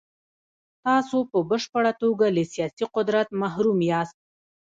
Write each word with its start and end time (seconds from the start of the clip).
تاسو 0.85 1.17
په 1.31 1.39
بشپړه 1.49 1.91
توګه 2.01 2.25
له 2.35 2.43
سیاسي 2.53 2.85
قدرت 2.95 3.27
محروم 3.41 3.79
یاست. 3.91 4.17